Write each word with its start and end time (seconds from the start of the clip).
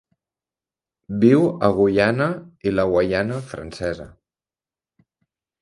Viu 1.25 1.43
a 1.67 1.69
Guyana 1.81 2.29
i 2.71 2.73
la 2.79 2.87
Guaiana 2.95 3.39
Francesa. 3.53 4.09